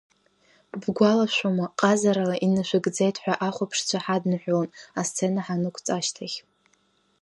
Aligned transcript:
Бгәалашәома, 0.81 1.65
ҟазарала 1.79 2.35
инашәыгӡеит 2.45 3.17
ҳәа 3.23 3.33
ахәаԥшцәа 3.47 4.03
ҳадныҳәалон, 4.05 4.69
асцена 4.99 5.41
ҳанықәҵ 5.45 5.87
ашьҭахь. 5.97 6.37